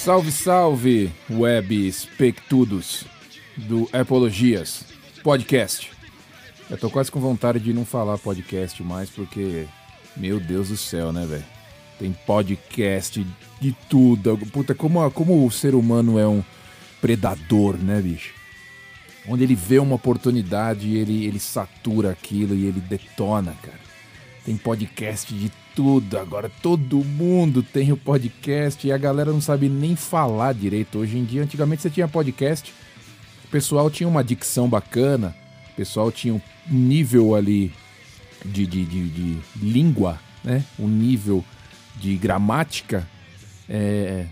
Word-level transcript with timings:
Salve, 0.00 0.32
salve, 0.32 1.12
web 1.28 1.86
espectudos 1.86 3.04
do 3.54 3.86
Apologias 3.92 4.86
Podcast. 5.22 5.92
Eu 6.70 6.78
tô 6.78 6.88
quase 6.88 7.12
com 7.12 7.20
vontade 7.20 7.60
de 7.60 7.74
não 7.74 7.84
falar 7.84 8.16
podcast 8.16 8.82
mais, 8.82 9.10
porque, 9.10 9.66
meu 10.16 10.40
Deus 10.40 10.68
do 10.68 10.76
céu, 10.78 11.12
né, 11.12 11.26
velho? 11.26 11.44
Tem 11.98 12.16
podcast 12.26 13.26
de 13.60 13.76
tudo. 13.90 14.38
Puta, 14.50 14.74
como, 14.74 15.08
como 15.10 15.46
o 15.46 15.50
ser 15.50 15.74
humano 15.74 16.18
é 16.18 16.26
um 16.26 16.42
predador, 17.02 17.76
né, 17.76 18.00
bicho? 18.00 18.32
Onde 19.28 19.44
ele 19.44 19.54
vê 19.54 19.78
uma 19.78 19.96
oportunidade, 19.96 20.96
ele, 20.96 21.26
ele 21.26 21.38
satura 21.38 22.10
aquilo 22.10 22.54
e 22.54 22.64
ele 22.64 22.80
detona, 22.80 23.54
cara. 23.62 23.79
Tem 24.50 24.56
podcast 24.56 25.32
de 25.32 25.48
tudo. 25.76 26.18
Agora 26.18 26.50
todo 26.60 27.04
mundo 27.04 27.62
tem 27.62 27.92
o 27.92 27.96
podcast 27.96 28.84
e 28.84 28.90
a 28.90 28.98
galera 28.98 29.30
não 29.30 29.40
sabe 29.40 29.68
nem 29.68 29.94
falar 29.94 30.52
direito. 30.54 30.98
Hoje 30.98 31.16
em 31.18 31.24
dia, 31.24 31.40
antigamente 31.44 31.82
você 31.82 31.88
tinha 31.88 32.08
podcast, 32.08 32.74
o 33.44 33.48
pessoal 33.48 33.88
tinha 33.88 34.08
uma 34.08 34.24
dicção 34.24 34.68
bacana, 34.68 35.36
o 35.72 35.76
pessoal 35.76 36.10
tinha 36.10 36.34
um 36.34 36.40
nível 36.68 37.36
ali 37.36 37.72
de, 38.44 38.66
de, 38.66 38.84
de, 38.84 39.08
de 39.10 39.38
língua, 39.62 40.18
né? 40.42 40.64
Um 40.76 40.88
nível 40.88 41.44
de 41.94 42.16
gramática 42.16 43.08
é, 43.68 44.26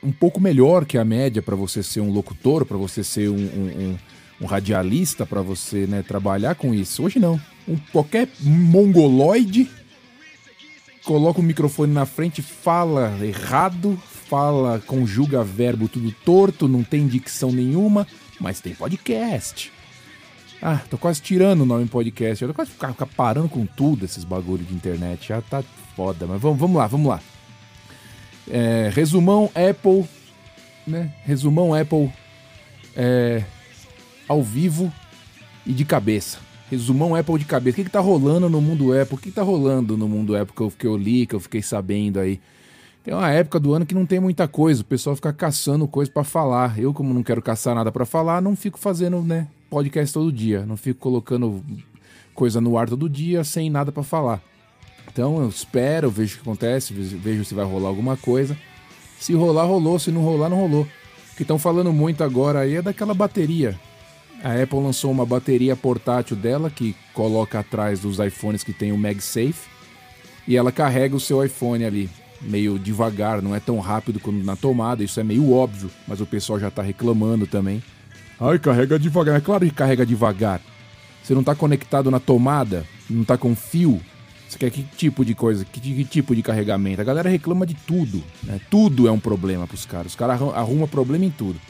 um 0.00 0.12
pouco 0.12 0.38
melhor 0.38 0.84
que 0.84 0.96
a 0.96 1.04
média 1.04 1.42
para 1.42 1.56
você 1.56 1.82
ser 1.82 2.00
um 2.00 2.12
locutor, 2.12 2.64
para 2.64 2.76
você 2.76 3.02
ser 3.02 3.28
um, 3.28 3.34
um- 3.34 3.90
um- 3.90 3.98
um 4.42 4.46
radialista, 4.46 5.24
para 5.24 5.40
você 5.40 5.86
né, 5.86 6.02
trabalhar 6.02 6.56
com 6.56 6.74
isso. 6.74 7.04
Hoje 7.04 7.20
não. 7.20 7.40
Um, 7.66 7.76
qualquer 7.92 8.28
mongoloide 8.40 9.70
coloca 11.04 11.40
o 11.40 11.44
microfone 11.44 11.92
na 11.92 12.04
frente, 12.04 12.42
fala 12.42 13.16
errado, 13.24 13.96
fala, 14.28 14.80
conjuga 14.80 15.44
verbo 15.44 15.88
tudo 15.88 16.10
torto, 16.24 16.66
não 16.66 16.82
tem 16.82 17.06
dicção 17.06 17.52
nenhuma, 17.52 18.06
mas 18.40 18.60
tem 18.60 18.74
podcast. 18.74 19.72
Ah, 20.60 20.80
tô 20.90 20.98
quase 20.98 21.20
tirando 21.20 21.62
o 21.62 21.66
nome 21.66 21.86
podcast. 21.86 22.42
Eu 22.42 22.48
tô 22.48 22.54
quase 22.54 22.70
ficar, 22.70 22.92
ficar 22.92 23.06
parando 23.06 23.48
com 23.48 23.64
tudo 23.64 24.04
esses 24.04 24.24
bagulho 24.24 24.64
de 24.64 24.74
internet. 24.74 25.28
Já 25.28 25.40
tá 25.40 25.62
foda, 25.96 26.26
mas 26.26 26.40
vamos, 26.40 26.58
vamos 26.58 26.76
lá, 26.76 26.86
vamos 26.86 27.08
lá. 27.08 27.20
É, 28.48 28.90
resumão 28.92 29.50
Apple, 29.54 30.04
né? 30.86 31.12
Resumão 31.24 31.74
Apple 31.74 32.12
é, 32.96 33.42
ao 34.32 34.42
vivo 34.42 34.92
e 35.64 35.72
de 35.72 35.84
cabeça. 35.84 36.38
Resumão 36.70 37.14
Apple 37.14 37.38
de 37.38 37.44
cabeça. 37.44 37.74
O 37.74 37.76
que, 37.76 37.84
que 37.84 37.90
tá 37.90 38.00
rolando 38.00 38.48
no 38.48 38.60
mundo 38.60 38.98
Apple? 38.98 39.14
O 39.14 39.18
que, 39.18 39.28
que 39.30 39.34
tá 39.34 39.42
rolando 39.42 39.96
no 39.96 40.08
mundo 40.08 40.34
Apple 40.36 40.54
que 40.56 40.62
eu, 40.62 40.70
que 40.78 40.86
eu 40.86 40.96
li, 40.96 41.26
que 41.26 41.34
eu 41.34 41.40
fiquei 41.40 41.60
sabendo 41.62 42.18
aí? 42.18 42.40
Tem 43.04 43.12
uma 43.12 43.28
época 43.30 43.58
do 43.60 43.74
ano 43.74 43.84
que 43.84 43.94
não 43.94 44.06
tem 44.06 44.20
muita 44.20 44.46
coisa, 44.46 44.80
o 44.80 44.84
pessoal 44.84 45.16
fica 45.16 45.32
caçando 45.32 45.86
coisa 45.88 46.10
pra 46.10 46.22
falar. 46.24 46.78
Eu, 46.78 46.94
como 46.94 47.12
não 47.12 47.22
quero 47.22 47.42
caçar 47.42 47.74
nada 47.74 47.90
pra 47.92 48.06
falar, 48.06 48.40
não 48.40 48.54
fico 48.56 48.78
fazendo, 48.78 49.20
né, 49.22 49.48
podcast 49.68 50.14
todo 50.14 50.32
dia. 50.32 50.64
Não 50.64 50.76
fico 50.76 51.00
colocando 51.00 51.62
coisa 52.34 52.60
no 52.60 52.78
ar 52.78 52.88
todo 52.88 53.08
dia 53.08 53.42
sem 53.44 53.68
nada 53.68 53.90
pra 53.92 54.02
falar. 54.04 54.40
Então 55.12 55.42
eu 55.42 55.48
espero, 55.48 56.10
vejo 56.10 56.34
o 56.34 56.36
que 56.36 56.42
acontece, 56.42 56.94
ve- 56.94 57.16
vejo 57.16 57.44
se 57.44 57.54
vai 57.54 57.64
rolar 57.66 57.88
alguma 57.88 58.16
coisa. 58.16 58.56
Se 59.18 59.34
rolar, 59.34 59.64
rolou. 59.64 59.98
Se 59.98 60.10
não 60.10 60.22
rolar, 60.22 60.48
não 60.48 60.56
rolou. 60.58 60.82
O 61.32 61.36
que 61.36 61.42
estão 61.42 61.58
falando 61.58 61.92
muito 61.92 62.22
agora 62.24 62.60
aí 62.60 62.76
é 62.76 62.82
daquela 62.82 63.12
bateria. 63.14 63.78
A 64.42 64.60
Apple 64.60 64.80
lançou 64.80 65.10
uma 65.10 65.24
bateria 65.24 65.76
portátil 65.76 66.36
dela 66.36 66.68
que 66.70 66.96
coloca 67.14 67.60
atrás 67.60 68.00
dos 68.00 68.18
iPhones 68.18 68.64
que 68.64 68.72
tem 68.72 68.90
o 68.90 68.98
MagSafe 68.98 69.68
e 70.48 70.56
ela 70.56 70.72
carrega 70.72 71.14
o 71.14 71.20
seu 71.20 71.44
iPhone 71.44 71.84
ali 71.84 72.10
meio 72.40 72.76
devagar, 72.76 73.40
não 73.40 73.54
é 73.54 73.60
tão 73.60 73.78
rápido 73.78 74.18
quanto 74.18 74.44
na 74.44 74.56
tomada, 74.56 75.04
isso 75.04 75.20
é 75.20 75.22
meio 75.22 75.52
óbvio, 75.52 75.88
mas 76.08 76.20
o 76.20 76.26
pessoal 76.26 76.58
já 76.58 76.70
tá 76.72 76.82
reclamando 76.82 77.46
também. 77.46 77.80
Ai, 78.40 78.58
carrega 78.58 78.98
devagar. 78.98 79.36
É 79.36 79.40
claro 79.40 79.64
que 79.64 79.70
carrega 79.70 80.04
devagar. 80.04 80.60
Você 81.22 81.32
não 81.34 81.44
tá 81.44 81.54
conectado 81.54 82.10
na 82.10 82.18
tomada, 82.18 82.84
não 83.08 83.22
tá 83.22 83.38
com 83.38 83.54
fio. 83.54 84.00
Você 84.48 84.58
quer 84.58 84.70
que 84.72 84.82
tipo 84.82 85.24
de 85.24 85.36
coisa, 85.36 85.64
que, 85.64 85.80
que 85.80 86.04
tipo 86.04 86.34
de 86.34 86.42
carregamento? 86.42 87.00
A 87.00 87.04
galera 87.04 87.30
reclama 87.30 87.64
de 87.64 87.74
tudo, 87.74 88.20
né? 88.42 88.60
Tudo 88.68 89.06
é 89.06 89.12
um 89.12 89.20
problema 89.20 89.68
pros 89.68 89.86
caras. 89.86 90.08
Os 90.08 90.16
caras 90.16 90.34
arrum- 90.34 90.50
arrumam 90.50 90.88
problema 90.88 91.24
em 91.24 91.30
tudo. 91.30 91.60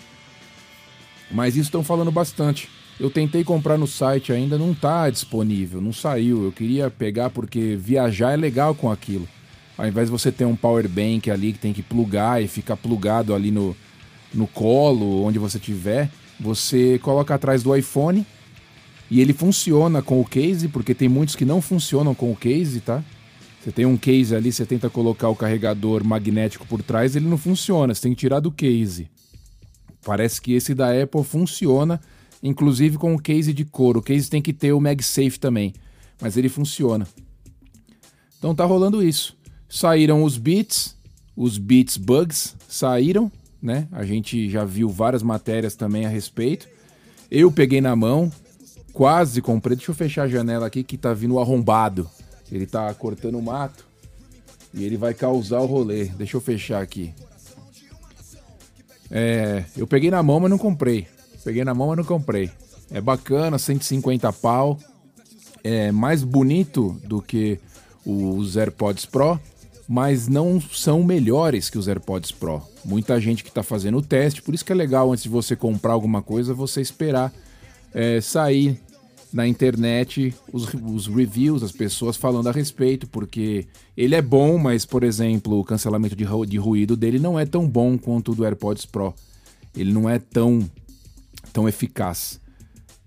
Mas 1.32 1.56
isso 1.56 1.68
estão 1.68 1.82
falando 1.82 2.10
bastante. 2.10 2.68
Eu 3.00 3.10
tentei 3.10 3.42
comprar 3.42 3.78
no 3.78 3.86
site 3.86 4.32
ainda, 4.32 4.58
não 4.58 4.74
tá 4.74 5.08
disponível, 5.08 5.80
não 5.80 5.92
saiu. 5.92 6.44
Eu 6.44 6.52
queria 6.52 6.90
pegar 6.90 7.30
porque 7.30 7.76
viajar 7.76 8.32
é 8.32 8.36
legal 8.36 8.74
com 8.74 8.90
aquilo. 8.90 9.26
Ao 9.76 9.86
invés 9.86 10.08
de 10.08 10.12
você 10.12 10.30
ter 10.30 10.44
um 10.44 10.54
power 10.54 10.86
bank 10.88 11.30
ali 11.30 11.52
que 11.52 11.58
tem 11.58 11.72
que 11.72 11.82
plugar 11.82 12.42
e 12.42 12.46
ficar 12.46 12.76
plugado 12.76 13.34
ali 13.34 13.50
no, 13.50 13.74
no 14.32 14.46
colo, 14.46 15.24
onde 15.24 15.38
você 15.38 15.58
tiver, 15.58 16.10
você 16.38 16.98
coloca 16.98 17.34
atrás 17.34 17.62
do 17.62 17.74
iPhone 17.74 18.26
e 19.10 19.20
ele 19.20 19.32
funciona 19.32 20.02
com 20.02 20.20
o 20.20 20.24
case, 20.24 20.68
porque 20.68 20.94
tem 20.94 21.08
muitos 21.08 21.34
que 21.34 21.44
não 21.44 21.60
funcionam 21.60 22.14
com 22.14 22.30
o 22.30 22.36
case, 22.36 22.80
tá? 22.80 23.02
Você 23.60 23.70
tem 23.70 23.86
um 23.86 23.96
case 23.96 24.34
ali, 24.34 24.52
você 24.52 24.66
tenta 24.66 24.90
colocar 24.90 25.28
o 25.28 25.36
carregador 25.36 26.04
magnético 26.04 26.66
por 26.66 26.82
trás, 26.82 27.14
ele 27.14 27.28
não 27.28 27.38
funciona, 27.38 27.94
você 27.94 28.02
tem 28.02 28.14
que 28.14 28.20
tirar 28.20 28.40
do 28.40 28.50
case. 28.50 29.08
Parece 30.04 30.40
que 30.40 30.52
esse 30.52 30.74
da 30.74 30.90
Apple 31.00 31.22
funciona, 31.24 32.00
inclusive 32.42 32.98
com 32.98 33.14
o 33.14 33.18
case 33.20 33.52
de 33.52 33.64
couro. 33.64 34.00
O 34.00 34.02
case 34.02 34.28
tem 34.28 34.42
que 34.42 34.52
ter 34.52 34.72
o 34.72 34.80
MagSafe 34.80 35.38
também, 35.38 35.72
mas 36.20 36.36
ele 36.36 36.48
funciona. 36.48 37.06
Então 38.38 38.54
tá 38.54 38.64
rolando 38.64 39.02
isso. 39.02 39.36
Saíram 39.68 40.24
os 40.24 40.36
Beats, 40.36 40.96
os 41.36 41.56
Beats 41.56 41.96
Bugs 41.96 42.56
saíram, 42.68 43.30
né? 43.62 43.86
A 43.92 44.04
gente 44.04 44.50
já 44.50 44.64
viu 44.64 44.88
várias 44.88 45.22
matérias 45.22 45.76
também 45.76 46.04
a 46.04 46.08
respeito. 46.08 46.68
Eu 47.30 47.50
peguei 47.50 47.80
na 47.80 47.94
mão, 47.94 48.30
quase 48.92 49.40
comprei. 49.40 49.76
Deixa 49.76 49.92
eu 49.92 49.94
fechar 49.94 50.24
a 50.24 50.28
janela 50.28 50.66
aqui 50.66 50.82
que 50.82 50.98
tá 50.98 51.14
vindo 51.14 51.38
arrombado. 51.38 52.10
Ele 52.50 52.66
tá 52.66 52.92
cortando 52.92 53.38
o 53.38 53.42
mato 53.42 53.86
e 54.74 54.84
ele 54.84 54.96
vai 54.96 55.14
causar 55.14 55.60
o 55.60 55.66
rolê. 55.66 56.06
Deixa 56.06 56.36
eu 56.36 56.40
fechar 56.40 56.82
aqui. 56.82 57.14
É, 59.12 59.64
eu 59.76 59.86
peguei 59.86 60.10
na 60.10 60.22
mão, 60.22 60.40
mas 60.40 60.50
não 60.50 60.58
comprei. 60.58 61.06
Peguei 61.44 61.62
na 61.64 61.74
mão, 61.74 61.88
mas 61.88 61.98
não 61.98 62.04
comprei. 62.04 62.50
É 62.90 63.00
bacana, 63.00 63.58
150 63.58 64.32
pau. 64.32 64.78
É 65.62 65.92
mais 65.92 66.24
bonito 66.24 66.98
do 67.04 67.20
que 67.20 67.60
os 68.04 68.56
AirPods 68.56 69.06
Pro, 69.06 69.38
mas 69.86 70.26
não 70.26 70.60
são 70.60 71.04
melhores 71.04 71.70
que 71.70 71.78
os 71.78 71.86
AirPods 71.86 72.32
Pro. 72.32 72.62
Muita 72.84 73.20
gente 73.20 73.44
que 73.44 73.50
está 73.50 73.62
fazendo 73.62 73.98
o 73.98 74.02
teste, 74.02 74.42
por 74.42 74.54
isso 74.54 74.64
que 74.64 74.72
é 74.72 74.74
legal 74.74 75.12
antes 75.12 75.22
de 75.22 75.28
você 75.28 75.54
comprar 75.54 75.92
alguma 75.92 76.20
coisa, 76.20 76.52
você 76.52 76.80
esperar 76.80 77.32
é, 77.94 78.20
sair 78.20 78.80
na 79.32 79.46
internet 79.46 80.34
os, 80.52 80.68
os 80.74 81.06
reviews, 81.06 81.62
as 81.62 81.72
pessoas 81.72 82.16
falando 82.16 82.48
a 82.48 82.52
respeito, 82.52 83.06
porque 83.06 83.66
ele 83.96 84.14
é 84.14 84.22
bom, 84.22 84.58
mas, 84.58 84.84
por 84.84 85.02
exemplo, 85.02 85.58
o 85.58 85.64
cancelamento 85.64 86.14
de, 86.14 86.26
de 86.46 86.56
ruído 86.58 86.96
dele 86.96 87.18
não 87.18 87.38
é 87.38 87.46
tão 87.46 87.68
bom 87.68 87.96
quanto 87.96 88.32
o 88.32 88.34
do 88.34 88.44
AirPods 88.44 88.84
Pro. 88.84 89.14
Ele 89.74 89.92
não 89.92 90.08
é 90.08 90.18
tão, 90.18 90.68
tão 91.52 91.68
eficaz. 91.68 92.38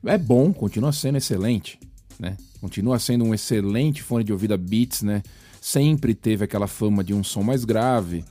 É 0.03 0.17
bom, 0.17 0.51
continua 0.51 0.91
sendo 0.91 1.17
excelente, 1.17 1.79
né? 2.19 2.37
Continua 2.59 2.97
sendo 2.97 3.25
um 3.25 3.33
excelente 3.33 4.01
fone 4.01 4.23
de 4.23 4.31
ouvido 4.31 4.57
Beats, 4.57 5.03
né? 5.03 5.21
Sempre 5.61 6.13
teve 6.13 6.43
aquela 6.43 6.67
fama 6.67 7.03
de 7.03 7.13
um 7.13 7.23
som 7.23 7.43
mais 7.43 7.65
grave, 7.65 8.23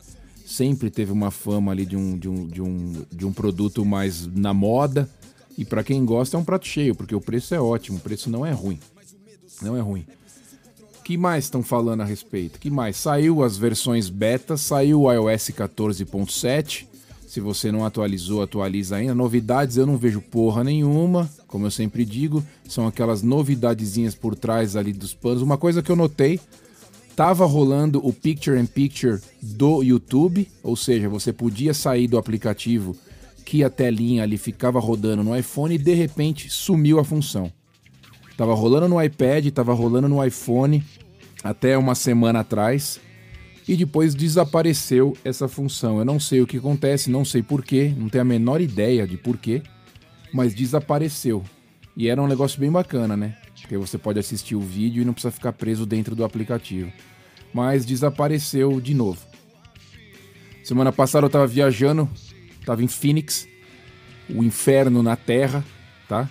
sempre 0.44 0.90
teve 0.90 1.10
uma 1.10 1.30
fama 1.30 1.72
ali 1.72 1.86
de 1.86 1.96
um, 1.96 2.18
de 2.18 2.28
um, 2.28 2.46
de 2.46 2.62
um, 2.62 2.92
de 3.12 3.26
um 3.26 3.32
produto 3.32 3.84
mais 3.84 4.26
na 4.26 4.52
moda. 4.52 5.08
E 5.56 5.64
para 5.64 5.84
quem 5.84 6.04
gosta 6.04 6.36
é 6.36 6.40
um 6.40 6.44
prato 6.44 6.66
cheio, 6.66 6.94
porque 6.94 7.14
o 7.14 7.20
preço 7.20 7.54
é 7.54 7.60
ótimo, 7.60 7.98
o 7.98 8.00
preço 8.00 8.28
não 8.28 8.44
é 8.44 8.52
ruim. 8.52 8.78
Não 9.62 9.76
é 9.76 9.80
ruim. 9.80 10.04
que 11.04 11.16
mais 11.16 11.44
estão 11.44 11.62
falando 11.62 12.00
a 12.00 12.04
respeito? 12.04 12.58
que 12.58 12.70
mais? 12.70 12.96
Saiu 12.96 13.42
as 13.42 13.56
versões 13.56 14.08
beta, 14.08 14.56
saiu 14.56 15.02
o 15.02 15.12
iOS 15.12 15.50
14.7. 15.50 16.86
Se 17.26 17.40
você 17.40 17.72
não 17.72 17.84
atualizou, 17.84 18.42
atualiza 18.42 18.96
ainda. 18.96 19.14
Novidades 19.14 19.76
eu 19.76 19.86
não 19.86 19.96
vejo 19.96 20.20
porra 20.20 20.62
nenhuma, 20.62 21.28
como 21.48 21.66
eu 21.66 21.70
sempre 21.70 22.04
digo, 22.04 22.44
são 22.68 22.86
aquelas 22.86 23.22
novidadezinhas 23.22 24.14
por 24.14 24.36
trás 24.36 24.76
ali 24.76 24.92
dos 24.92 25.14
panos. 25.14 25.42
Uma 25.42 25.58
coisa 25.58 25.82
que 25.82 25.90
eu 25.90 25.96
notei, 25.96 26.38
tava 27.16 27.44
rolando 27.44 28.04
o 28.06 28.12
Picture 28.12 28.58
in 28.58 28.66
Picture 28.66 29.20
do 29.42 29.82
YouTube, 29.82 30.48
ou 30.62 30.76
seja, 30.76 31.08
você 31.08 31.32
podia 31.32 31.74
sair 31.74 32.06
do 32.06 32.18
aplicativo 32.18 32.96
que 33.44 33.62
a 33.62 33.70
telinha 33.70 34.22
ali 34.22 34.38
ficava 34.38 34.80
rodando 34.80 35.22
no 35.22 35.36
iPhone 35.36 35.74
e 35.74 35.78
de 35.78 35.94
repente 35.94 36.48
sumiu 36.48 36.98
a 36.98 37.04
função. 37.04 37.52
Tava 38.36 38.54
rolando 38.54 38.88
no 38.88 39.02
iPad, 39.02 39.46
tava 39.50 39.72
rolando 39.72 40.08
no 40.08 40.24
iPhone 40.24 40.82
até 41.42 41.76
uma 41.76 41.94
semana 41.94 42.40
atrás 42.40 43.00
e 43.68 43.76
depois 43.76 44.14
desapareceu 44.14 45.16
essa 45.24 45.46
função. 45.46 45.98
Eu 45.98 46.04
não 46.04 46.18
sei 46.18 46.40
o 46.40 46.46
que 46.46 46.56
acontece, 46.56 47.10
não 47.10 47.24
sei 47.24 47.42
porquê, 47.42 47.92
não 47.96 48.08
tenho 48.08 48.22
a 48.22 48.24
menor 48.24 48.60
ideia 48.60 49.06
de 49.06 49.16
porquê, 49.16 49.62
mas 50.32 50.54
desapareceu. 50.54 51.44
E 51.96 52.08
era 52.08 52.20
um 52.20 52.26
negócio 52.26 52.58
bem 52.58 52.70
bacana, 52.70 53.16
né? 53.16 53.36
Porque 53.60 53.78
você 53.78 53.96
pode 53.96 54.18
assistir 54.18 54.56
o 54.56 54.60
vídeo 54.60 55.02
e 55.02 55.04
não 55.04 55.12
precisa 55.12 55.30
ficar 55.30 55.52
preso 55.52 55.86
dentro 55.86 56.14
do 56.14 56.24
aplicativo. 56.24 56.92
Mas 57.52 57.86
desapareceu 57.86 58.80
de 58.80 58.92
novo. 58.92 59.20
Semana 60.64 60.92
passada 60.92 61.26
eu 61.26 61.30
tava 61.30 61.46
viajando, 61.46 62.08
tava 62.64 62.82
em 62.82 62.88
Phoenix, 62.88 63.46
o 64.28 64.42
inferno 64.42 65.02
na 65.02 65.16
Terra, 65.16 65.64
tá? 66.08 66.28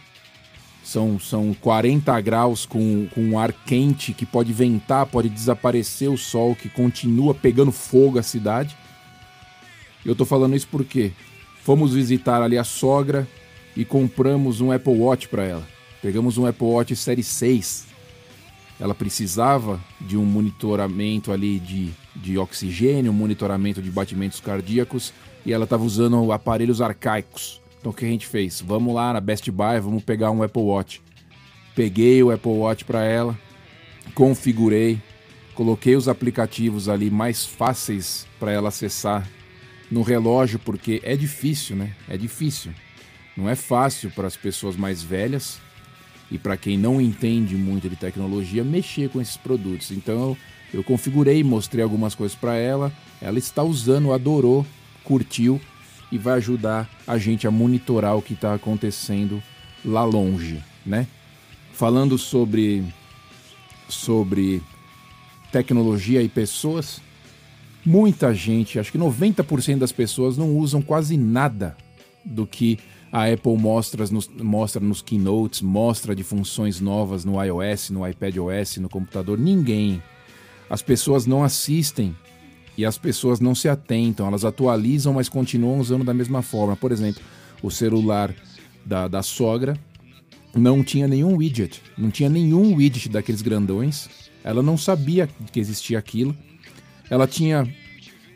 São, 0.83 1.17
são 1.17 1.53
40 1.53 2.19
graus 2.19 2.65
com, 2.65 3.07
com 3.13 3.21
um 3.21 3.39
ar 3.39 3.53
quente 3.53 4.13
que 4.13 4.25
pode 4.25 4.51
ventar, 4.51 5.05
pode 5.05 5.29
desaparecer 5.29 6.09
o 6.09 6.17
sol, 6.17 6.55
que 6.55 6.67
continua 6.67 7.33
pegando 7.33 7.71
fogo 7.71 8.19
a 8.19 8.23
cidade. 8.23 8.75
Eu 10.05 10.13
tô 10.13 10.25
falando 10.25 10.55
isso 10.55 10.67
porque 10.69 11.13
fomos 11.63 11.93
visitar 11.93 12.41
ali 12.41 12.57
a 12.57 12.65
sogra 12.65 13.25
e 13.77 13.85
compramos 13.85 14.59
um 14.59 14.71
Apple 14.71 14.97
Watch 14.97 15.29
para 15.29 15.45
ela. 15.45 15.67
Pegamos 16.01 16.37
um 16.37 16.45
Apple 16.45 16.67
Watch 16.67 16.93
Série 16.97 17.23
6. 17.23 17.87
Ela 18.77 18.93
precisava 18.93 19.79
de 20.01 20.17
um 20.17 20.25
monitoramento 20.25 21.31
ali 21.31 21.59
de, 21.59 21.91
de 22.13 22.37
oxigênio, 22.37 23.11
um 23.11 23.15
monitoramento 23.15 23.81
de 23.81 23.89
batimentos 23.89 24.41
cardíacos 24.41 25.13
e 25.45 25.53
ela 25.53 25.63
estava 25.63 25.83
usando 25.83 26.31
aparelhos 26.31 26.81
arcaicos. 26.81 27.61
Então 27.79 27.91
o 27.91 27.95
que 27.95 28.05
a 28.05 28.09
gente 28.09 28.27
fez? 28.27 28.61
Vamos 28.61 28.93
lá 28.93 29.13
na 29.13 29.19
Best 29.19 29.49
Buy, 29.51 29.79
vamos 29.79 30.03
pegar 30.03 30.31
um 30.31 30.41
Apple 30.41 30.61
Watch. 30.61 31.01
Peguei 31.75 32.21
o 32.23 32.31
Apple 32.31 32.51
Watch 32.51 32.85
para 32.85 33.03
ela, 33.03 33.37
configurei, 34.13 35.01
coloquei 35.53 35.95
os 35.95 36.07
aplicativos 36.07 36.87
ali 36.87 37.09
mais 37.09 37.45
fáceis 37.45 38.27
para 38.39 38.51
ela 38.51 38.69
acessar 38.69 39.27
no 39.91 40.01
relógio, 40.01 40.59
porque 40.59 41.01
é 41.03 41.15
difícil, 41.15 41.75
né? 41.75 41.95
É 42.07 42.15
difícil. 42.15 42.71
Não 43.35 43.49
é 43.49 43.55
fácil 43.55 44.11
para 44.11 44.27
as 44.27 44.37
pessoas 44.37 44.75
mais 44.75 45.01
velhas 45.01 45.59
e 46.29 46.37
para 46.37 46.55
quem 46.55 46.77
não 46.77 47.01
entende 47.01 47.55
muito 47.55 47.89
de 47.89 47.95
tecnologia 47.95 48.63
mexer 48.63 49.09
com 49.09 49.19
esses 49.19 49.37
produtos. 49.37 49.91
Então 49.91 50.37
eu 50.73 50.83
configurei, 50.83 51.43
mostrei 51.43 51.83
algumas 51.83 52.15
coisas 52.15 52.35
para 52.35 52.55
ela, 52.55 52.91
ela 53.21 53.37
está 53.37 53.61
usando, 53.61 54.13
adorou, 54.13 54.65
curtiu 55.03 55.59
e 56.11 56.17
vai 56.17 56.35
ajudar 56.35 56.89
a 57.07 57.17
gente 57.17 57.47
a 57.47 57.51
monitorar 57.51 58.15
o 58.15 58.21
que 58.21 58.33
está 58.33 58.53
acontecendo 58.53 59.41
lá 59.83 60.03
longe, 60.03 60.63
né? 60.85 61.07
Falando 61.73 62.17
sobre 62.17 62.83
sobre 63.89 64.61
tecnologia 65.51 66.21
e 66.21 66.29
pessoas, 66.29 67.01
muita 67.85 68.33
gente, 68.33 68.79
acho 68.79 68.91
que 68.91 68.97
90% 68.97 69.79
das 69.79 69.91
pessoas 69.91 70.37
não 70.37 70.55
usam 70.57 70.81
quase 70.81 71.17
nada 71.17 71.75
do 72.23 72.47
que 72.47 72.79
a 73.11 73.31
Apple 73.31 73.55
mostra 73.57 74.05
nos, 74.07 74.27
mostra 74.27 74.81
nos 74.81 75.01
keynotes, 75.01 75.61
mostra 75.61 76.15
de 76.15 76.23
funções 76.23 76.79
novas 76.79 77.23
no 77.23 77.43
iOS, 77.43 77.91
no 77.91 78.07
iPadOS, 78.07 78.77
no 78.77 78.89
computador. 78.89 79.37
Ninguém. 79.37 80.01
As 80.67 80.81
pessoas 80.81 81.27
não 81.27 81.43
assistem 81.43 82.15
e 82.77 82.85
as 82.85 82.97
pessoas 82.97 83.39
não 83.39 83.53
se 83.53 83.69
atentam. 83.69 84.27
Elas 84.27 84.45
atualizam, 84.45 85.13
mas 85.13 85.29
continuam 85.29 85.79
usando 85.79 86.03
da 86.03 86.13
mesma 86.13 86.41
forma. 86.41 86.75
Por 86.75 86.91
exemplo, 86.91 87.21
o 87.61 87.69
celular 87.69 88.33
da, 88.85 89.07
da 89.07 89.21
sogra 89.21 89.77
não 90.55 90.83
tinha 90.83 91.07
nenhum 91.07 91.37
widget. 91.37 91.81
Não 91.97 92.11
tinha 92.11 92.29
nenhum 92.29 92.75
widget 92.75 93.09
daqueles 93.09 93.41
grandões. 93.41 94.09
Ela 94.43 94.61
não 94.61 94.77
sabia 94.77 95.27
que 95.51 95.59
existia 95.59 95.97
aquilo. 95.97 96.35
Ela 97.09 97.27
tinha 97.27 97.67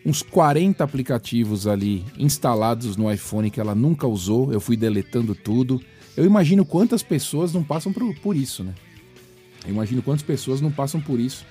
uns 0.05 0.21
40 0.21 0.83
aplicativos 0.83 1.67
ali 1.67 2.05
instalados 2.17 2.95
no 2.95 3.11
iPhone 3.11 3.49
que 3.49 3.59
ela 3.59 3.75
nunca 3.75 4.07
usou. 4.07 4.53
Eu 4.53 4.61
fui 4.61 4.77
deletando 4.77 5.35
tudo. 5.35 5.81
Eu 6.15 6.25
imagino 6.25 6.65
quantas 6.65 7.03
pessoas 7.03 7.53
não 7.53 7.63
passam 7.63 7.91
por, 7.91 8.15
por 8.19 8.35
isso, 8.35 8.63
né? 8.63 8.73
Eu 9.65 9.71
imagino 9.71 10.01
quantas 10.01 10.23
pessoas 10.23 10.61
não 10.61 10.71
passam 10.71 11.01
por 11.01 11.19
isso. 11.19 11.45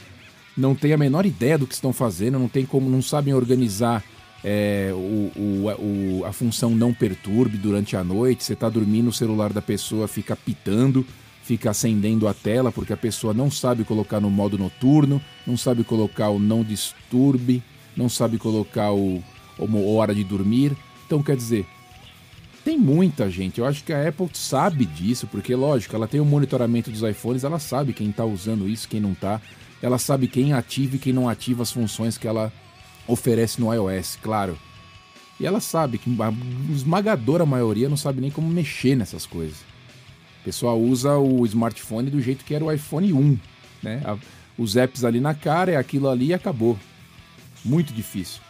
Não 0.57 0.75
tem 0.75 0.93
a 0.93 0.97
menor 0.97 1.27
ideia 1.27 1.59
do 1.59 1.67
que 1.67 1.75
estão 1.75 1.93
fazendo, 1.93 2.39
não 2.39 2.49
tem 2.49 2.65
como, 2.65 2.89
não 2.89 3.03
sabem 3.03 3.35
organizar 3.35 4.03
é, 4.43 4.91
o, 4.93 5.31
o, 5.37 6.21
o, 6.21 6.25
a 6.25 6.33
função 6.33 6.71
não 6.71 6.95
perturbe 6.95 7.59
durante 7.59 7.97
a 7.97 8.03
noite. 8.03 8.45
Você 8.45 8.55
está 8.55 8.69
dormindo, 8.69 9.09
o 9.09 9.13
celular 9.13 9.53
da 9.53 9.61
pessoa 9.61 10.09
fica 10.09 10.35
pitando, 10.35 11.05
fica 11.43 11.71
acendendo 11.71 12.27
a 12.27 12.35
tela, 12.35 12.73
porque 12.73 12.93
a 12.93 12.97
pessoa 12.97 13.35
não 13.35 13.51
sabe 13.51 13.85
colocar 13.85 14.21
no 14.21 14.31
modo 14.31 14.57
noturno, 14.57 15.21
não 15.47 15.57
sabe 15.57 15.85
colocar 15.85 16.31
o 16.31 16.39
não 16.39 16.63
disturbe 16.63 17.63
não 17.97 18.09
sabe 18.09 18.39
colocar 18.39 18.93
o, 18.93 19.23
o 19.59 19.97
hora 19.97 20.15
de 20.15 20.23
dormir. 20.23 20.77
Então, 21.07 21.23
quer 21.23 21.37
dizer, 21.37 21.67
tem 22.65 22.79
muita 22.79 23.31
gente. 23.31 23.59
Eu 23.59 23.67
acho 23.67 23.83
que 23.83 23.93
a 23.93 24.09
Apple 24.09 24.29
sabe 24.35 24.85
disso, 24.85 25.27
porque, 25.27 25.55
lógico, 25.55 25.97
ela 25.97 26.07
tem 26.07 26.21
o 26.21 26.25
monitoramento 26.25 26.91
dos 26.91 27.03
iPhones, 27.03 27.43
ela 27.43 27.59
sabe 27.59 27.93
quem 27.93 28.11
está 28.11 28.25
usando 28.25 28.69
isso, 28.69 28.89
quem 28.89 29.01
não 29.01 29.13
está. 29.13 29.41
Ela 29.83 29.99
sabe 29.99 30.27
quem 30.27 30.53
ativa 30.53 30.97
e 30.97 30.99
quem 30.99 31.13
não 31.13 31.29
ativa 31.29 31.63
as 31.63 31.71
funções 31.71 32.17
que 32.17 32.27
ela 32.27 32.53
oferece 33.07 33.61
no 33.61 33.73
iOS, 33.73 34.19
claro. 34.23 34.59
E 35.39 35.47
ela 35.47 35.61
sabe 35.61 35.99
que 35.99 36.11
a 36.21 36.33
esmagadora 36.73 37.45
maioria 37.45 37.89
não 37.89 37.97
sabe 37.97 38.21
nem 38.21 38.31
como 38.31 38.49
mexer 38.49 38.97
nessas 38.97 39.27
coisas. 39.27 39.59
O 40.41 40.45
pessoal 40.45 40.81
usa 40.81 41.17
o 41.17 41.45
smartphone 41.45 42.11
do 42.11 42.21
jeito 42.21 42.45
que 42.45 42.55
era 42.55 42.65
o 42.65 42.73
iPhone 42.73 43.13
1, 43.13 43.39
né? 43.83 44.19
Os 44.57 44.77
apps 44.77 45.05
ali 45.05 45.21
na 45.21 45.35
cara, 45.35 45.73
é 45.73 45.77
aquilo 45.77 46.09
ali 46.09 46.27
e 46.27 46.35
acabou. 46.35 46.79
Muito 47.65 47.93
difícil. 47.93 48.41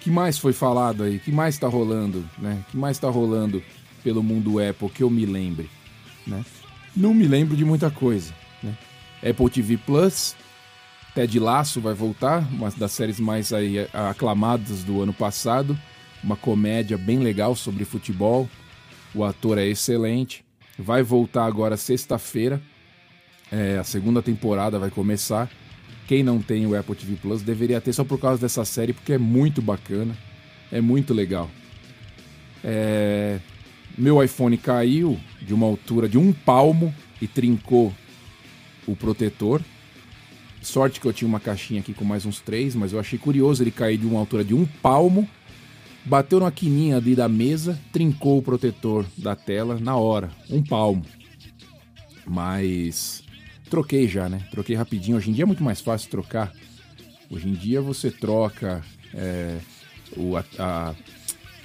Que 0.00 0.08
mais 0.08 0.38
foi 0.38 0.52
falado 0.52 1.02
aí? 1.02 1.18
Que 1.18 1.32
mais 1.32 1.56
está 1.56 1.68
rolando? 1.68 2.24
Né? 2.38 2.64
Que 2.70 2.76
mais 2.76 2.96
está 2.96 3.10
rolando 3.10 3.62
pelo 4.02 4.22
mundo 4.22 4.58
Apple 4.58 4.88
que 4.88 5.02
eu 5.02 5.10
me 5.10 5.26
lembre? 5.26 5.68
Né? 6.26 6.44
Não 6.94 7.12
me 7.12 7.26
lembro 7.26 7.56
de 7.56 7.64
muita 7.64 7.90
coisa. 7.90 8.32
Apple 9.22 9.50
TV 9.50 9.76
Plus, 9.76 10.36
Ted 11.16 11.40
Laço 11.40 11.80
vai 11.80 11.94
voltar, 11.94 12.46
uma 12.52 12.70
das 12.70 12.92
séries 12.92 13.18
mais 13.18 13.50
aí 13.50 13.88
aclamadas 13.92 14.84
do 14.84 15.00
ano 15.00 15.14
passado. 15.14 15.78
Uma 16.22 16.36
comédia 16.36 16.98
bem 16.98 17.20
legal 17.20 17.56
sobre 17.56 17.86
futebol. 17.86 18.46
O 19.14 19.24
ator 19.24 19.56
é 19.56 19.66
excelente. 19.66 20.44
Vai 20.78 21.02
voltar 21.02 21.46
agora 21.46 21.76
sexta-feira. 21.78 22.60
É, 23.50 23.78
a 23.78 23.84
segunda 23.84 24.20
temporada 24.20 24.78
vai 24.78 24.90
começar. 24.90 25.48
Quem 26.06 26.22
não 26.22 26.42
tem 26.42 26.66
o 26.66 26.78
Apple 26.78 26.94
TV 26.94 27.16
Plus 27.16 27.40
deveria 27.40 27.80
ter 27.80 27.94
só 27.94 28.04
por 28.04 28.20
causa 28.20 28.40
dessa 28.40 28.64
série, 28.66 28.92
porque 28.92 29.14
é 29.14 29.18
muito 29.18 29.62
bacana, 29.62 30.14
é 30.70 30.82
muito 30.82 31.14
legal. 31.14 31.50
É... 32.62 33.38
Meu 33.96 34.22
iPhone 34.22 34.58
caiu 34.58 35.18
de 35.40 35.54
uma 35.54 35.66
altura 35.66 36.08
de 36.08 36.18
um 36.18 36.30
palmo 36.30 36.94
e 37.22 37.26
trincou 37.26 37.90
o 38.86 38.94
protetor. 38.94 39.60
Sorte 40.62 41.00
que 41.00 41.06
eu 41.06 41.12
tinha 41.12 41.28
uma 41.28 41.40
caixinha 41.40 41.80
aqui 41.80 41.92
com 41.92 42.04
mais 42.04 42.26
uns 42.26 42.40
três, 42.40 42.74
mas 42.74 42.92
eu 42.92 42.98
achei 42.98 43.18
curioso 43.18 43.62
ele 43.62 43.70
cair 43.70 43.98
de 43.98 44.06
uma 44.06 44.18
altura 44.18 44.44
de 44.44 44.54
um 44.54 44.66
palmo, 44.66 45.28
bateu 46.04 46.40
na 46.40 46.50
quininha 46.50 46.96
ali 46.96 47.14
da 47.14 47.28
mesa, 47.28 47.78
trincou 47.92 48.38
o 48.38 48.42
protetor 48.42 49.06
da 49.16 49.36
tela 49.36 49.78
na 49.78 49.96
hora, 49.96 50.30
um 50.50 50.62
palmo. 50.62 51.04
Mas 52.26 53.24
Troquei 53.68 54.06
já, 54.06 54.28
né? 54.28 54.42
Troquei 54.50 54.76
rapidinho. 54.76 55.16
Hoje 55.16 55.30
em 55.30 55.32
dia 55.32 55.44
é 55.44 55.46
muito 55.46 55.62
mais 55.62 55.80
fácil 55.80 56.08
trocar. 56.08 56.52
Hoje 57.30 57.48
em 57.48 57.52
dia 57.52 57.82
você 57.82 58.10
troca 58.10 58.82
é, 59.12 59.58
o 60.16 60.36
a, 60.36 60.44
a, 60.58 60.94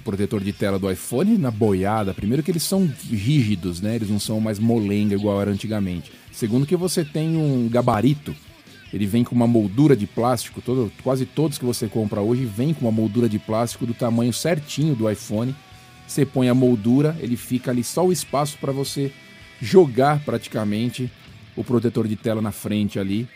protetor 0.03 0.43
de 0.43 0.51
tela 0.51 0.79
do 0.79 0.91
iPhone 0.91 1.37
na 1.37 1.51
boiada. 1.51 2.13
Primeiro 2.13 2.41
que 2.41 2.49
eles 2.49 2.63
são 2.63 2.91
rígidos, 3.09 3.81
né? 3.81 3.95
Eles 3.95 4.09
não 4.09 4.19
são 4.19 4.39
mais 4.39 4.57
molenga 4.57 5.13
igual 5.13 5.39
era 5.39 5.51
antigamente. 5.51 6.11
Segundo 6.41 6.65
que 6.65 6.75
você 6.75 7.05
tem 7.05 7.37
um 7.37 7.69
gabarito. 7.69 8.35
Ele 8.91 9.05
vem 9.05 9.23
com 9.23 9.35
uma 9.35 9.45
moldura 9.45 9.95
de 9.95 10.07
plástico. 10.07 10.59
Todo, 10.59 10.91
quase 11.03 11.23
todos 11.23 11.59
que 11.59 11.63
você 11.63 11.87
compra 11.87 12.19
hoje 12.19 12.45
vem 12.45 12.73
com 12.73 12.81
uma 12.81 12.91
moldura 12.91 13.29
de 13.29 13.37
plástico 13.37 13.85
do 13.85 13.93
tamanho 13.93 14.33
certinho 14.33 14.95
do 14.95 15.07
iPhone. 15.07 15.55
Você 16.07 16.25
põe 16.25 16.49
a 16.49 16.55
moldura, 16.55 17.15
ele 17.19 17.37
fica 17.37 17.69
ali 17.69 17.83
só 17.83 18.07
o 18.07 18.11
espaço 18.11 18.57
para 18.57 18.71
você 18.71 19.13
jogar 19.61 20.25
praticamente 20.25 21.11
o 21.55 21.63
protetor 21.63 22.07
de 22.07 22.15
tela 22.15 22.41
na 22.41 22.51
frente 22.51 22.97
ali 22.97 23.29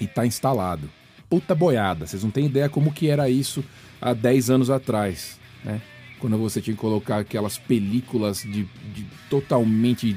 e 0.00 0.08
tá 0.08 0.26
instalado. 0.26 0.90
Puta 1.30 1.54
boiada, 1.54 2.08
vocês 2.08 2.24
não 2.24 2.30
têm 2.32 2.46
ideia 2.46 2.68
como 2.68 2.92
que 2.92 3.06
era 3.06 3.30
isso 3.30 3.62
há 4.00 4.12
10 4.12 4.50
anos 4.50 4.68
atrás, 4.68 5.38
né? 5.64 5.80
Quando 6.18 6.36
você 6.38 6.60
tinha 6.60 6.74
que 6.74 6.80
colocar 6.80 7.18
aquelas 7.18 7.56
películas 7.56 8.42
de, 8.42 8.64
de 8.64 9.06
totalmente 9.30 10.12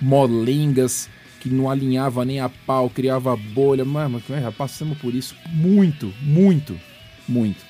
molengas 0.00 1.10
que 1.40 1.48
não 1.48 1.70
alinhava 1.70 2.24
nem 2.24 2.40
a 2.40 2.48
pau, 2.48 2.90
criava 2.90 3.36
bolha. 3.36 3.84
Mano, 3.84 4.22
já 4.28 4.52
passamos 4.52 4.98
por 4.98 5.14
isso 5.14 5.34
muito, 5.50 6.12
muito, 6.22 6.78
muito. 7.28 7.66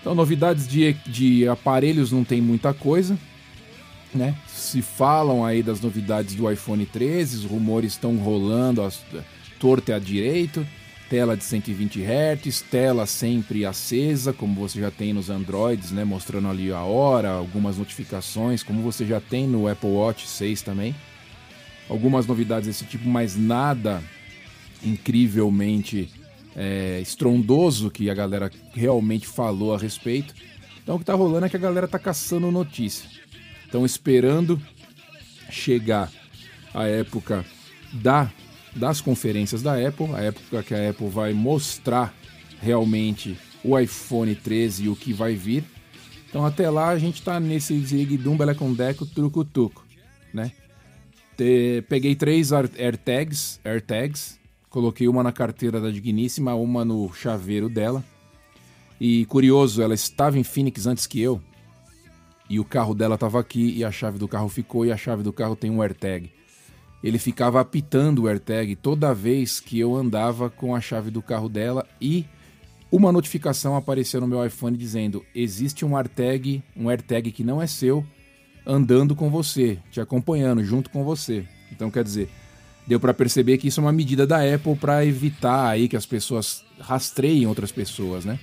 Então, 0.00 0.14
novidades 0.14 0.68
de, 0.68 0.92
de 1.06 1.48
aparelhos 1.48 2.12
não 2.12 2.24
tem 2.24 2.40
muita 2.40 2.74
coisa 2.74 3.18
né? 4.14 4.34
Se 4.46 4.80
falam 4.80 5.44
aí 5.44 5.62
das 5.62 5.80
novidades 5.80 6.34
do 6.34 6.50
iPhone 6.50 6.86
13, 6.86 7.38
os 7.38 7.44
rumores 7.44 7.92
estão 7.92 8.16
rolando 8.16 8.82
as, 8.82 9.02
torto 9.58 9.92
a 9.92 9.98
direito. 9.98 10.66
tela 11.10 11.36
de 11.36 11.44
120 11.44 12.00
Hz, 12.02 12.62
tela 12.62 13.06
sempre 13.06 13.66
acesa, 13.66 14.32
como 14.32 14.54
você 14.54 14.80
já 14.80 14.90
tem 14.90 15.12
nos 15.12 15.28
Androids, 15.30 15.90
né, 15.90 16.04
mostrando 16.04 16.48
ali 16.48 16.72
a 16.72 16.80
hora, 16.80 17.30
algumas 17.30 17.76
notificações, 17.76 18.62
como 18.62 18.82
você 18.82 19.04
já 19.04 19.20
tem 19.20 19.46
no 19.46 19.68
Apple 19.68 19.90
Watch 19.90 20.26
6 20.26 20.62
também. 20.62 20.94
Algumas 21.88 22.26
novidades 22.26 22.66
desse 22.66 22.84
tipo, 22.84 23.08
mas 23.08 23.36
nada 23.36 24.02
incrivelmente 24.82 26.10
é, 26.56 27.00
estrondoso 27.00 27.90
que 27.90 28.08
a 28.08 28.14
galera 28.14 28.50
realmente 28.72 29.26
falou 29.26 29.74
a 29.74 29.78
respeito. 29.78 30.34
Então 30.82 30.96
o 30.96 30.98
que 30.98 31.04
tá 31.04 31.14
rolando 31.14 31.46
é 31.46 31.48
que 31.48 31.56
a 31.56 31.60
galera 31.60 31.88
tá 31.88 31.98
caçando 31.98 32.50
notícia. 32.50 33.08
Estão 33.64 33.84
esperando 33.84 34.60
chegar 35.50 36.10
a 36.72 36.86
época 36.86 37.44
da 37.92 38.30
das 38.74 39.00
conferências 39.00 39.62
da 39.62 39.74
Apple, 39.74 40.12
a 40.14 40.20
época 40.20 40.62
que 40.64 40.74
a 40.74 40.90
Apple 40.90 41.08
vai 41.08 41.32
mostrar 41.32 42.12
realmente 42.60 43.38
o 43.62 43.78
iPhone 43.78 44.34
13 44.34 44.84
e 44.84 44.88
o 44.88 44.96
que 44.96 45.12
vai 45.12 45.34
vir. 45.34 45.64
Então 46.28 46.44
até 46.44 46.68
lá 46.68 46.88
a 46.88 46.98
gente 46.98 47.22
tá 47.22 47.38
nesse 47.38 47.78
ziriguidum, 47.78 48.36
belecundeco, 48.36 49.06
truco-tuco, 49.06 49.86
né? 50.32 50.50
Te, 51.36 51.82
peguei 51.88 52.14
três 52.14 52.52
AirTags, 52.52 53.60
AirTags, 53.64 54.38
coloquei 54.70 55.08
uma 55.08 55.22
na 55.22 55.32
carteira 55.32 55.80
da 55.80 55.90
Digníssima, 55.90 56.54
uma 56.54 56.84
no 56.84 57.12
chaveiro 57.12 57.68
dela. 57.68 58.04
E 59.00 59.26
curioso, 59.26 59.82
ela 59.82 59.94
estava 59.94 60.38
em 60.38 60.44
Phoenix 60.44 60.86
antes 60.86 61.06
que 61.06 61.20
eu. 61.20 61.40
E 62.48 62.60
o 62.60 62.64
carro 62.64 62.94
dela 62.94 63.14
estava 63.14 63.40
aqui 63.40 63.76
e 63.76 63.84
a 63.84 63.90
chave 63.90 64.18
do 64.18 64.28
carro 64.28 64.48
ficou 64.48 64.84
e 64.84 64.92
a 64.92 64.96
chave 64.96 65.22
do 65.22 65.32
carro 65.32 65.56
tem 65.56 65.70
um 65.70 65.82
AirTag 65.82 66.30
ele 67.04 67.18
ficava 67.18 67.60
apitando 67.60 68.22
o 68.22 68.26
AirTag 68.26 68.74
toda 68.76 69.12
vez 69.12 69.60
que 69.60 69.78
eu 69.78 69.94
andava 69.94 70.48
com 70.48 70.74
a 70.74 70.80
chave 70.80 71.10
do 71.10 71.20
carro 71.20 71.50
dela 71.50 71.86
e 72.00 72.24
uma 72.90 73.12
notificação 73.12 73.76
apareceu 73.76 74.22
no 74.22 74.26
meu 74.26 74.44
iPhone 74.44 74.74
dizendo: 74.74 75.22
existe 75.34 75.84
um 75.84 75.94
AirTag, 75.94 76.62
um 76.74 76.88
AirTag 76.88 77.30
que 77.30 77.44
não 77.44 77.60
é 77.60 77.66
seu, 77.66 78.02
andando 78.66 79.14
com 79.14 79.30
você, 79.30 79.78
te 79.90 80.00
acompanhando 80.00 80.64
junto 80.64 80.90
com 80.90 81.04
você. 81.04 81.44
Então 81.70 81.90
quer 81.90 82.04
dizer, 82.04 82.28
deu 82.86 82.98
para 82.98 83.12
perceber 83.12 83.58
que 83.58 83.68
isso 83.68 83.80
é 83.80 83.82
uma 83.82 83.92
medida 83.92 84.26
da 84.26 84.38
Apple 84.38 84.76
para 84.76 85.04
evitar 85.04 85.68
aí 85.68 85.88
que 85.88 85.96
as 85.96 86.06
pessoas 86.06 86.64
rastreiem 86.78 87.46
outras 87.46 87.72
pessoas, 87.72 88.24
né? 88.24 88.38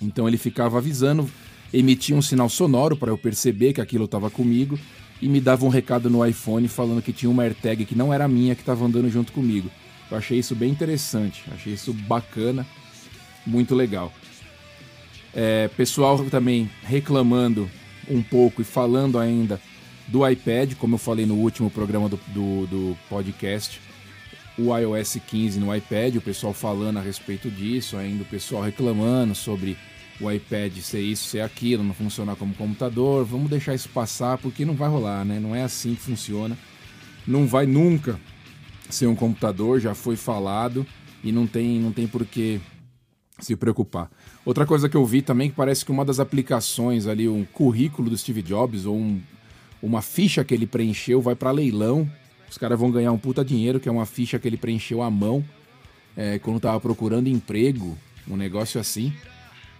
Então 0.00 0.26
ele 0.26 0.36
ficava 0.36 0.78
avisando, 0.78 1.30
emitia 1.72 2.16
um 2.16 2.22
sinal 2.22 2.48
sonoro 2.48 2.96
para 2.96 3.10
eu 3.10 3.18
perceber 3.18 3.72
que 3.72 3.80
aquilo 3.80 4.06
estava 4.06 4.30
comigo 4.30 4.78
e 5.20 5.28
me 5.28 5.40
dava 5.40 5.64
um 5.64 5.68
recado 5.68 6.10
no 6.10 6.24
iPhone 6.26 6.66
falando 6.66 7.02
que 7.02 7.12
tinha 7.12 7.30
uma 7.30 7.44
AirTag 7.44 7.84
que 7.84 7.94
não 7.94 8.12
era 8.12 8.26
minha 8.26 8.54
que 8.54 8.62
estava 8.62 8.84
andando 8.84 9.08
junto 9.08 9.32
comigo. 9.32 9.70
Eu 10.10 10.16
achei 10.16 10.38
isso 10.38 10.54
bem 10.54 10.70
interessante, 10.70 11.44
achei 11.52 11.72
isso 11.72 11.92
bacana, 11.92 12.66
muito 13.46 13.74
legal. 13.74 14.12
É, 15.34 15.68
pessoal 15.68 16.22
também 16.28 16.70
reclamando 16.82 17.70
um 18.08 18.22
pouco 18.22 18.62
e 18.62 18.64
falando 18.64 19.18
ainda 19.18 19.60
do 20.08 20.28
iPad, 20.28 20.74
como 20.74 20.94
eu 20.94 20.98
falei 20.98 21.24
no 21.24 21.36
último 21.36 21.70
programa 21.70 22.08
do, 22.08 22.18
do, 22.28 22.66
do 22.66 22.98
podcast, 23.08 23.80
o 24.58 24.76
iOS 24.76 25.18
15 25.26 25.58
no 25.58 25.74
iPad, 25.74 26.16
o 26.16 26.20
pessoal 26.20 26.52
falando 26.52 26.98
a 26.98 27.02
respeito 27.02 27.50
disso, 27.50 27.96
ainda 27.96 28.22
o 28.22 28.26
pessoal 28.26 28.62
reclamando 28.62 29.34
sobre 29.34 29.76
o 30.20 30.30
iPad 30.30 30.76
ser 30.78 31.00
isso, 31.00 31.28
ser 31.28 31.40
aquilo, 31.40 31.82
não 31.82 31.94
funcionar 31.94 32.36
como 32.36 32.54
computador. 32.54 33.24
Vamos 33.24 33.50
deixar 33.50 33.74
isso 33.74 33.88
passar 33.88 34.38
porque 34.38 34.64
não 34.64 34.74
vai 34.74 34.88
rolar, 34.88 35.24
né? 35.24 35.40
Não 35.40 35.54
é 35.54 35.62
assim 35.62 35.94
que 35.94 36.02
funciona. 36.02 36.56
Não 37.26 37.46
vai 37.46 37.66
nunca 37.66 38.20
ser 38.90 39.06
um 39.06 39.14
computador, 39.14 39.80
já 39.80 39.94
foi 39.94 40.16
falado 40.16 40.86
e 41.24 41.32
não 41.32 41.46
tem, 41.46 41.80
não 41.80 41.92
tem 41.92 42.06
por 42.06 42.24
que 42.26 42.60
se 43.44 43.56
preocupar. 43.56 44.10
Outra 44.44 44.66
coisa 44.66 44.88
que 44.88 44.96
eu 44.96 45.04
vi 45.04 45.22
também 45.22 45.50
que 45.50 45.56
parece 45.56 45.84
que 45.84 45.92
uma 45.92 46.04
das 46.04 46.20
aplicações 46.20 47.06
ali, 47.06 47.28
um 47.28 47.44
currículo 47.44 48.10
do 48.10 48.16
Steve 48.16 48.42
Jobs 48.42 48.86
ou 48.86 48.96
um, 48.96 49.20
uma 49.82 50.02
ficha 50.02 50.44
que 50.44 50.54
ele 50.54 50.66
preencheu 50.66 51.20
vai 51.20 51.34
para 51.34 51.50
leilão. 51.50 52.10
Os 52.50 52.58
caras 52.58 52.78
vão 52.78 52.90
ganhar 52.90 53.12
um 53.12 53.18
puta 53.18 53.44
dinheiro, 53.44 53.80
que 53.80 53.88
é 53.88 53.92
uma 53.92 54.06
ficha 54.06 54.38
que 54.38 54.46
ele 54.46 54.56
preencheu 54.56 55.02
à 55.02 55.10
mão 55.10 55.44
é, 56.16 56.38
quando 56.38 56.60
tava 56.60 56.78
procurando 56.80 57.28
emprego, 57.28 57.96
um 58.28 58.36
negócio 58.36 58.80
assim 58.80 59.12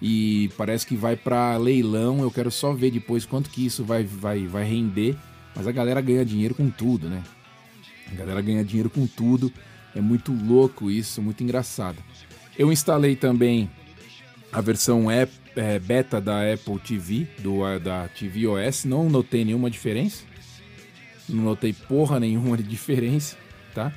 e 0.03 0.51
parece 0.59 0.85
que 0.85 0.97
vai 0.97 1.15
para 1.15 1.57
leilão. 1.57 2.21
Eu 2.21 2.31
quero 2.31 2.51
só 2.51 2.73
ver 2.73 2.91
depois 2.91 3.25
quanto 3.25 3.49
que 3.49 3.65
isso 3.65 3.85
vai, 3.85 4.03
vai, 4.03 4.49
vai 4.49 4.65
render. 4.65 5.17
Mas 5.55 5.69
a 5.69 5.71
galera 5.71 6.01
ganha 6.01 6.25
dinheiro 6.25 6.57
com 6.57 6.69
tudo, 6.69 7.09
né? 7.09 7.23
A 8.11 8.15
galera 8.17 8.41
ganha 8.43 8.65
dinheiro 8.65 8.91
com 8.91 9.07
tudo. 9.07 9.53
É 9.95 10.01
muito 10.01 10.33
louco 10.33 10.91
isso, 10.91 11.23
muito 11.23 11.45
engraçado. 11.45 11.99
Eu 12.63 12.71
instalei 12.71 13.17
também 13.17 13.69
a 14.53 14.61
versão 14.61 15.11
é, 15.11 15.27
beta 15.81 16.21
da 16.21 16.43
Apple 16.53 16.79
TV, 16.79 17.27
do, 17.41 17.77
da 17.81 18.07
TV 18.07 18.47
OS. 18.47 18.85
Não 18.85 19.11
notei 19.11 19.45
nenhuma 19.45 19.69
diferença. 19.69 20.23
Não 21.29 21.43
notei 21.43 21.73
porra 21.73 22.21
nenhuma 22.21 22.57
de 22.57 22.63
diferença, 22.63 23.37
tá? 23.75 23.93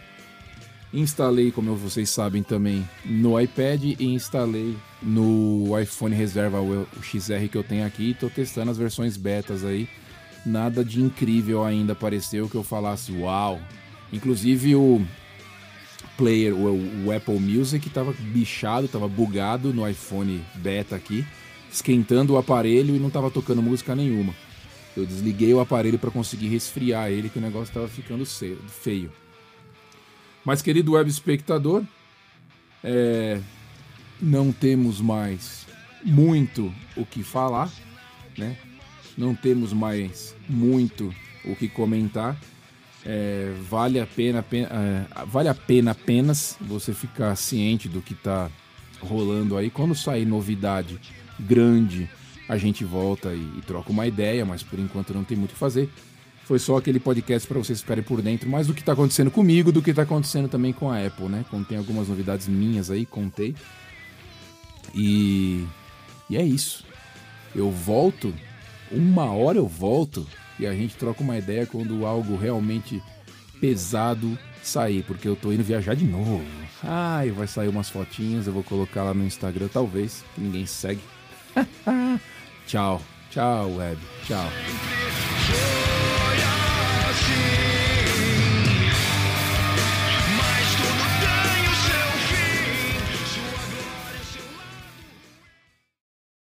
Instalei, 0.92 1.52
como 1.52 1.76
vocês 1.76 2.10
sabem 2.10 2.42
também, 2.42 2.84
no 3.06 3.40
iPad 3.40 3.84
e 3.84 4.04
instalei 4.04 4.76
no 5.00 5.80
iPhone 5.80 6.16
reserva 6.16 6.60
o 6.60 6.88
XR 7.04 7.48
que 7.48 7.58
eu 7.60 7.64
tenho 7.64 7.86
aqui. 7.86 8.14
Estou 8.14 8.32
testando 8.32 8.72
as 8.72 8.80
versões 8.80 9.16
betas 9.16 9.64
aí. 9.64 9.88
Nada 10.44 10.84
de 10.84 11.04
incrível 11.04 11.64
ainda 11.64 11.94
apareceu 11.94 12.50
que 12.50 12.56
eu 12.56 12.64
falasse 12.64 13.12
uau. 13.12 13.62
Inclusive 14.12 14.76
o 14.76 15.06
player, 16.18 16.54
o, 16.54 17.06
o 17.06 17.12
Apple 17.12 17.40
Music 17.40 17.88
estava 17.88 18.14
bichado, 18.14 18.86
estava 18.86 19.08
bugado 19.08 19.74
no 19.74 19.88
iPhone 19.88 20.44
beta 20.56 20.96
aqui, 20.96 21.26
esquentando 21.72 22.34
o 22.34 22.38
aparelho 22.38 22.96
e 22.96 23.00
não 23.00 23.08
estava 23.08 23.30
tocando 23.30 23.62
música 23.62 23.96
nenhuma. 23.96 24.34
Eu 24.96 25.06
desliguei 25.06 25.54
o 25.54 25.60
aparelho 25.60 26.00
para 26.00 26.10
conseguir 26.10 26.48
resfriar 26.48 27.10
ele, 27.10 27.30
que 27.30 27.38
o 27.38 27.42
negócio 27.42 27.70
estava 27.70 27.88
ficando 27.88 28.26
feio. 28.26 29.12
Mas, 30.44 30.62
querido 30.62 30.94
web 30.94 31.10
espectador, 31.10 31.84
é, 32.84 33.42
não 34.22 34.52
temos 34.52 35.02
mais 35.02 35.66
muito 36.04 36.74
o 36.96 37.06
que 37.06 37.24
falar, 37.24 37.70
né? 38.38 38.56
Não 39.18 39.34
temos 39.34 39.74
mais 39.74 40.36
muito 40.48 41.14
o 41.44 41.56
que 41.56 41.68
comentar. 41.68 42.40
É, 43.06 43.54
vale 43.70 44.00
a 44.00 44.08
pena, 44.08 44.42
pena 44.42 44.68
é, 44.72 45.26
vale 45.28 45.48
a 45.48 45.54
pena 45.54 45.92
apenas 45.92 46.58
você 46.60 46.92
ficar 46.92 47.36
ciente 47.36 47.88
do 47.88 48.02
que 48.02 48.14
está 48.14 48.50
rolando 49.00 49.56
aí. 49.56 49.70
Quando 49.70 49.94
sair 49.94 50.26
novidade 50.26 51.00
grande, 51.40 52.10
a 52.50 52.58
gente 52.58 52.84
volta 52.84 53.34
e, 53.34 53.60
e 53.60 53.62
troca 53.62 53.92
uma 53.92 54.08
ideia, 54.08 54.44
mas 54.46 54.64
por 54.64 54.80
enquanto 54.80 55.14
não 55.14 55.24
tem 55.24 55.38
muito 55.38 55.52
o 55.52 55.54
que 55.54 55.60
fazer. 55.60 55.90
Foi 56.46 56.60
só 56.60 56.78
aquele 56.78 57.00
podcast 57.00 57.48
para 57.48 57.58
vocês 57.58 57.82
ficarem 57.82 58.04
por 58.04 58.22
dentro 58.22 58.48
mais 58.48 58.68
do 58.68 58.74
que 58.74 58.82
está 58.82 58.94
acontecendo 58.94 59.32
comigo, 59.32 59.72
do 59.72 59.82
que 59.82 59.90
está 59.90 60.04
acontecendo 60.04 60.48
também 60.48 60.74
com 60.74 60.92
a 60.92 61.04
Apple, 61.04 61.28
né? 61.28 61.44
Contém 61.50 61.78
algumas 61.78 62.08
novidades 62.08 62.48
minhas 62.48 62.92
aí, 62.92 63.06
contei. 63.06 63.56
E, 64.94 65.66
e 66.30 66.38
é 66.38 66.44
isso. 66.44 66.86
Eu 67.56 67.72
volto, 67.72 68.34
uma 68.92 69.26
hora 69.32 69.58
eu 69.58 69.68
volto 69.68 70.28
e 70.60 70.66
a 70.66 70.74
gente 70.74 70.96
troca 70.96 71.24
uma 71.24 71.38
ideia 71.38 71.66
quando 71.66 72.06
algo 72.06 72.36
realmente 72.36 73.02
pesado 73.60 74.38
sair, 74.62 75.04
porque 75.04 75.28
eu 75.28 75.36
tô 75.36 75.52
indo 75.52 75.64
viajar 75.64 75.96
de 75.96 76.06
novo. 76.06 76.44
Ai, 76.84 77.32
vai 77.32 77.48
sair 77.48 77.68
umas 77.68 77.90
fotinhas, 77.90 78.48
eu 78.48 78.54
vou 78.54 78.64
colocar 78.64 79.04
lá 79.04 79.14
no 79.14 79.26
Instagram, 79.26 79.68
talvez, 79.68 80.24
que 80.34 80.42
ninguém 80.42 80.66
segue. 80.66 81.02
tchau, 82.68 83.02
tchau, 83.32 83.76
web, 83.76 84.00
tchau. 84.26 84.50